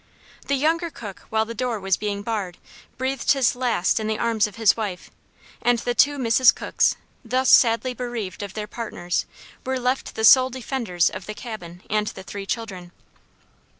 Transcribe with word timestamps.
The 0.47 0.55
younger 0.55 0.89
Cook 0.89 1.27
while 1.29 1.45
the 1.45 1.53
door 1.53 1.79
was 1.79 1.95
being 1.95 2.23
barred 2.23 2.57
breathed 2.97 3.33
his 3.33 3.55
last 3.55 3.99
in 3.99 4.07
the 4.07 4.17
arms 4.17 4.47
of 4.47 4.55
his 4.55 4.75
wife, 4.75 5.11
and 5.61 5.77
the 5.77 5.93
two 5.93 6.17
Mrs. 6.17 6.55
Cooks, 6.55 6.95
thus 7.23 7.49
sadly 7.51 7.93
bereaved 7.93 8.41
of 8.41 8.55
their 8.55 8.65
partners, 8.65 9.27
were 9.63 9.77
left 9.79 10.15
the 10.15 10.25
sole 10.25 10.49
defenders 10.49 11.11
of 11.11 11.27
the 11.27 11.35
cabin 11.35 11.83
and 11.87 12.07
the 12.07 12.23
three 12.23 12.47
children. 12.47 12.91